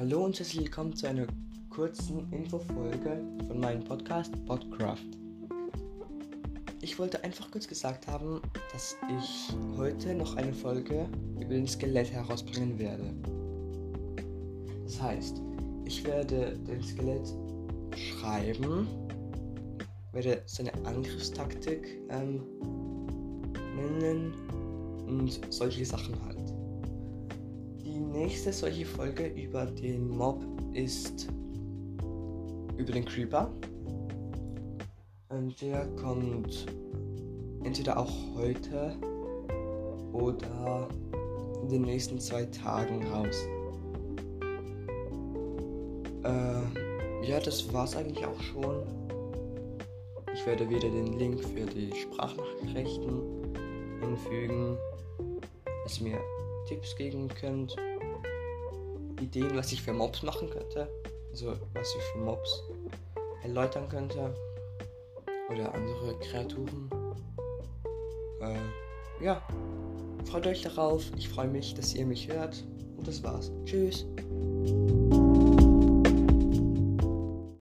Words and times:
und 0.00 0.38
herzlich 0.38 0.64
willkommen 0.64 0.96
zu 0.96 1.06
einer 1.06 1.26
kurzen 1.68 2.32
Infofolge 2.32 3.22
von 3.46 3.60
meinem 3.60 3.84
Podcast 3.84 4.32
Podcraft. 4.46 5.04
Ich 6.80 6.98
wollte 6.98 7.22
einfach 7.22 7.50
kurz 7.50 7.68
gesagt 7.68 8.06
haben, 8.06 8.40
dass 8.72 8.96
ich 9.18 9.54
heute 9.76 10.14
noch 10.14 10.36
eine 10.36 10.54
Folge 10.54 11.06
über 11.34 11.50
den 11.50 11.68
Skelett 11.68 12.10
herausbringen 12.10 12.78
werde. 12.78 13.12
Das 14.84 15.02
heißt, 15.02 15.42
ich 15.84 16.02
werde 16.04 16.58
den 16.66 16.82
Skelett 16.82 17.34
schreiben, 17.94 18.88
werde 20.12 20.42
seine 20.46 20.72
Angriffstaktik 20.86 22.00
ähm, 22.08 22.42
nennen 23.76 24.32
und 25.06 25.40
solche 25.52 25.84
Sachen 25.84 26.14
halt. 26.24 26.39
Nächste 28.12 28.52
solche 28.52 28.84
Folge 28.84 29.28
über 29.28 29.66
den 29.66 30.08
Mob 30.08 30.42
ist 30.72 31.28
über 32.76 32.92
den 32.92 33.04
Creeper. 33.04 33.48
Und 35.28 35.60
der 35.62 35.86
kommt 35.94 36.66
entweder 37.62 37.96
auch 37.96 38.12
heute 38.34 38.96
oder 40.12 40.88
in 41.62 41.68
den 41.68 41.82
nächsten 41.82 42.18
zwei 42.18 42.46
Tagen 42.46 43.06
raus. 43.06 43.46
Äh, 46.24 47.28
ja, 47.28 47.38
das 47.38 47.72
war's 47.72 47.96
eigentlich 47.96 48.26
auch 48.26 48.40
schon. 48.40 48.82
Ich 50.34 50.44
werde 50.46 50.68
wieder 50.68 50.90
den 50.90 51.16
Link 51.18 51.44
für 51.44 51.66
die 51.66 51.92
Sprachnachrichten 51.94 53.22
hinfügen, 54.00 54.76
dass 55.84 56.00
ihr 56.00 56.08
mir 56.08 56.20
Tipps 56.66 56.96
geben 56.96 57.28
könnt, 57.28 57.76
Ideen, 59.20 59.56
was 59.56 59.72
ich 59.72 59.82
für 59.82 59.92
Mobs 59.92 60.22
machen 60.22 60.50
könnte, 60.50 60.88
also 61.30 61.54
was 61.74 61.94
ich 61.94 62.02
für 62.12 62.18
Mobs 62.18 62.62
erläutern 63.42 63.88
könnte 63.88 64.34
oder 65.50 65.74
andere 65.74 66.18
Kreaturen. 66.20 66.90
Äh, 68.40 69.24
ja, 69.24 69.42
freut 70.24 70.46
euch 70.46 70.62
darauf. 70.62 71.04
Ich 71.16 71.28
freue 71.28 71.48
mich, 71.48 71.74
dass 71.74 71.94
ihr 71.94 72.06
mich 72.06 72.28
hört. 72.28 72.64
Und 72.96 73.06
das 73.06 73.22
war's. 73.22 73.50
Tschüss. 73.64 74.06